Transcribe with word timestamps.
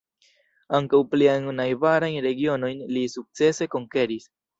Ankaŭ 0.77 1.01
pliajn 1.11 1.45
najbarajn 1.57 2.17
regionojn 2.27 2.81
li 2.95 3.05
sukcese 3.17 3.69
konkeris. 3.77 4.27